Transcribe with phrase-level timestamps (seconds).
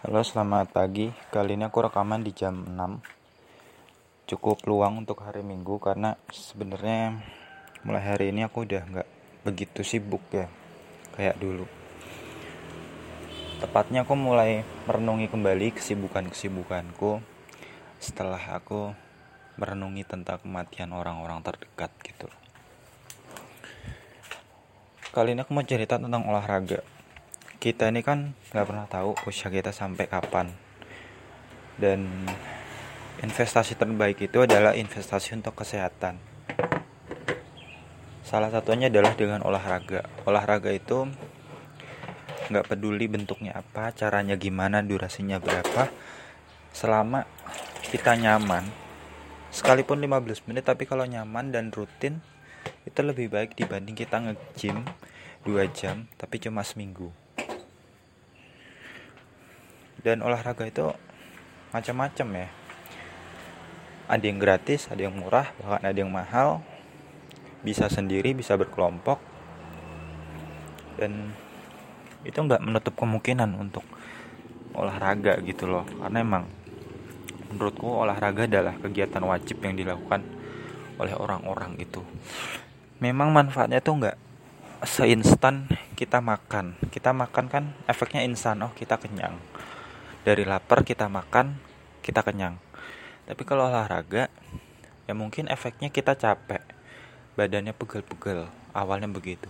[0.00, 1.12] Halo selamat pagi.
[1.28, 7.20] Kali ini aku rekaman di jam 6 Cukup luang untuk hari minggu Karena sebenarnya
[7.84, 9.08] mulai hari ini aku udah nggak
[9.44, 10.48] begitu sibuk ya
[11.12, 11.68] Kayak dulu.
[13.60, 17.20] Tepatnya aku mulai merenungi kembali kesibukan-kesibukanku
[18.00, 18.96] Setelah aku
[19.60, 22.32] merenungi tentang kematian orang-orang terdekat gitu.
[25.12, 26.99] Kali ini aku mau cerita tentang olahraga
[27.60, 30.48] kita ini kan nggak pernah tahu usia kita sampai kapan.
[31.76, 32.08] Dan
[33.20, 36.16] investasi terbaik itu adalah investasi untuk kesehatan.
[38.24, 40.08] Salah satunya adalah dengan olahraga.
[40.24, 41.04] Olahraga itu
[42.48, 45.92] nggak peduli bentuknya apa caranya gimana durasinya berapa.
[46.72, 47.28] Selama
[47.92, 48.64] kita nyaman
[49.52, 52.24] sekalipun 15 menit tapi kalau nyaman dan rutin
[52.88, 54.86] itu lebih baik dibanding kita nge-gym
[55.42, 57.10] 2 jam tapi cuma seminggu
[60.00, 60.88] dan olahraga itu
[61.70, 62.48] macam-macam ya.
[64.10, 66.64] Ada yang gratis ada yang murah bahkan ada yang mahal.
[67.60, 69.20] Bisa sendiri bisa berkelompok.
[70.96, 71.32] Dan
[72.24, 73.84] itu nggak menutup kemungkinan untuk
[74.72, 75.84] olahraga gitu loh.
[75.84, 76.44] Karena emang
[77.52, 80.24] menurutku olahraga adalah kegiatan wajib yang dilakukan
[80.96, 82.00] oleh orang-orang itu.
[83.00, 84.16] Memang manfaatnya tuh nggak
[84.84, 86.76] seinstan kita makan.
[86.88, 89.36] Kita makan kan efeknya instan oh kita kenyang
[90.20, 91.56] dari lapar kita makan
[92.04, 92.60] kita kenyang.
[93.24, 94.28] Tapi kalau olahraga
[95.08, 96.60] ya mungkin efeknya kita capek.
[97.38, 99.48] Badannya pegel-pegel awalnya begitu.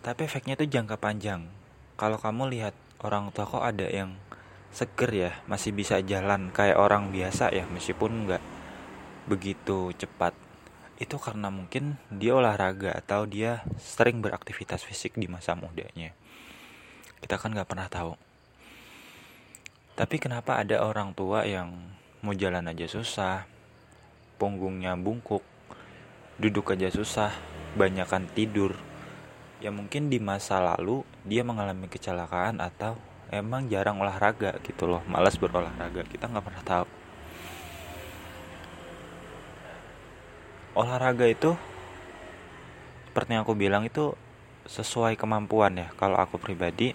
[0.00, 1.50] Tapi efeknya itu jangka panjang.
[1.98, 4.14] Kalau kamu lihat orang tua kok ada yang
[4.70, 8.42] seger ya masih bisa jalan kayak orang biasa ya meskipun nggak
[9.26, 10.32] begitu cepat.
[10.98, 16.14] Itu karena mungkin dia olahraga atau dia sering beraktivitas fisik di masa mudanya.
[17.18, 18.27] Kita kan nggak pernah tahu
[19.98, 21.74] tapi kenapa ada orang tua yang
[22.22, 23.50] mau jalan aja susah,
[24.38, 25.42] punggungnya bungkuk,
[26.38, 27.34] duduk aja susah,
[27.74, 28.78] banyakkan tidur.
[29.58, 32.94] Ya mungkin di masa lalu dia mengalami kecelakaan atau
[33.34, 36.06] emang jarang olahraga gitu loh, malas berolahraga.
[36.06, 36.86] Kita nggak pernah tahu.
[40.78, 41.58] Olahraga itu
[43.10, 44.14] seperti yang aku bilang itu
[44.70, 45.90] sesuai kemampuan ya.
[45.98, 46.94] Kalau aku pribadi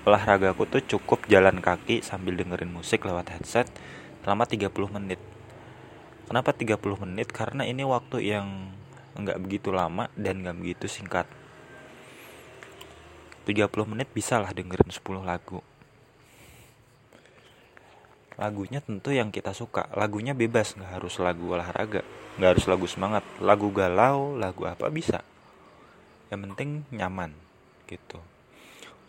[0.00, 3.68] olahraga aku tuh cukup jalan kaki sambil dengerin musik lewat headset
[4.24, 5.20] selama 30 menit.
[6.24, 7.28] Kenapa 30 menit?
[7.28, 8.72] Karena ini waktu yang
[9.18, 11.28] nggak begitu lama dan nggak begitu singkat.
[13.44, 15.60] 30 menit bisa lah dengerin 10 lagu.
[18.40, 19.90] Lagunya tentu yang kita suka.
[19.92, 22.00] Lagunya bebas, nggak harus lagu olahraga,
[22.40, 23.26] nggak harus lagu semangat.
[23.36, 25.20] Lagu galau, lagu apa bisa.
[26.32, 27.36] Yang penting nyaman
[27.90, 28.29] gitu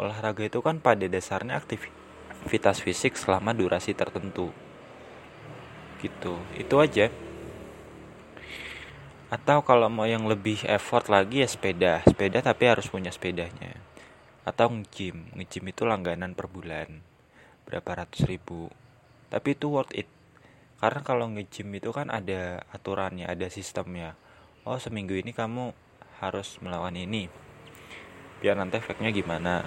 [0.02, 4.50] olahraga itu kan pada dasarnya aktivitas fisik selama durasi tertentu.
[6.02, 6.34] Gitu.
[6.58, 7.14] Itu aja.
[9.30, 12.02] Atau kalau mau yang lebih effort lagi ya sepeda.
[12.02, 13.78] Sepeda tapi harus punya sepedanya.
[14.42, 15.30] Atau nge-gym.
[15.38, 17.06] Nge-gym itu langganan per bulan.
[17.70, 18.74] Berapa ratus ribu.
[19.30, 20.10] Tapi itu worth it.
[20.82, 24.18] Karena kalau nge-gym itu kan ada aturannya ada sistemnya.
[24.66, 25.78] Oh seminggu ini kamu
[26.26, 27.30] harus melawan ini.
[28.42, 29.62] Biar nanti efeknya gimana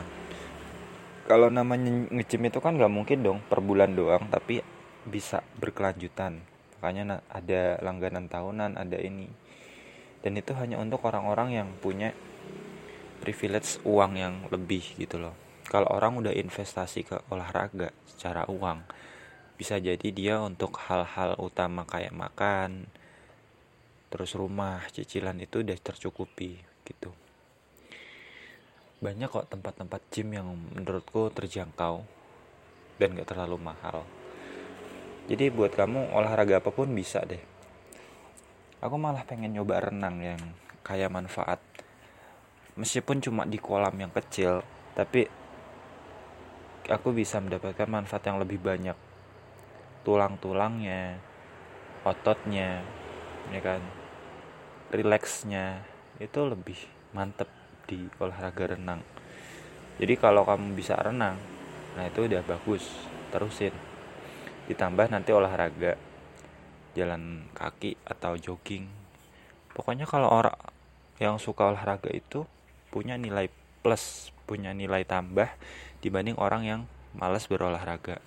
[1.25, 4.61] kalau namanya ngecim itu kan nggak mungkin dong per bulan doang tapi
[5.09, 6.41] bisa berkelanjutan.
[6.81, 9.29] Makanya ada langganan tahunan ada ini.
[10.21, 12.13] Dan itu hanya untuk orang-orang yang punya
[13.21, 15.37] privilege uang yang lebih gitu loh.
[15.65, 18.85] Kalau orang udah investasi ke olahraga secara uang
[19.55, 22.91] bisa jadi dia untuk hal-hal utama kayak makan
[24.11, 27.15] terus rumah cicilan itu udah tercukupi gitu
[29.05, 32.01] banyak kok tempat-tempat gym yang menurutku terjangkau
[32.97, 34.01] dan gak terlalu mahal.
[35.29, 37.41] Jadi buat kamu olahraga apa pun bisa deh.
[38.81, 40.41] Aku malah pengen nyoba renang yang
[40.81, 41.61] kayak manfaat.
[42.81, 44.65] Meskipun cuma di kolam yang kecil
[44.97, 45.29] tapi
[46.89, 48.97] aku bisa mendapatkan manfaat yang lebih banyak.
[50.01, 51.21] Tulang-tulangnya
[52.09, 52.81] ototnya
[53.53, 53.85] ya kan?
[54.89, 55.85] Rileksnya
[56.21, 56.81] itu lebih
[57.13, 59.01] mantep di olahraga renang.
[60.01, 61.39] Jadi kalau kamu bisa renang
[61.95, 62.83] nah itu udah bagus
[63.31, 63.75] terusin.
[64.67, 65.95] Ditambah nanti olahraga
[66.99, 68.91] jalan kaki atau jogging.
[69.75, 70.59] Pokoknya kalau orang
[71.23, 72.47] yang suka olahraga itu
[72.91, 73.51] punya nilai
[73.83, 75.51] plus punya nilai tambah
[76.03, 76.81] dibanding orang yang
[77.15, 78.19] malas berolahraga